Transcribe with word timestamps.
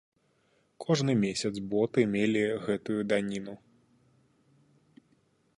Кожны 0.85 1.13
месяц 1.25 1.51
боты 1.75 2.07
мелі 2.15 2.43
гэтую 2.65 2.99
даніну. 3.13 3.55